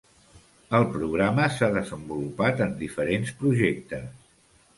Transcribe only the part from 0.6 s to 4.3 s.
El programa s'ha desenvolupat en diferents projectes.